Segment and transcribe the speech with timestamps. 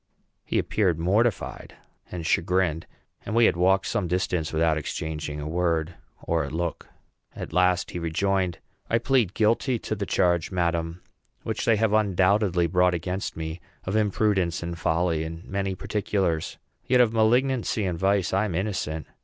[0.43, 1.75] He appeared mortified
[2.11, 2.87] and chagrined;
[3.23, 5.93] and we had walked some distance without exchanging a word
[6.23, 6.87] or a look.
[7.35, 8.57] At last he rejoined,
[8.89, 11.03] "I plead guilty to the charge, madam,
[11.43, 16.57] which they have undoubtedly brought against me, of imprudence and folly in many particulars;
[16.87, 19.05] yet of malignancy and vice I am innocent.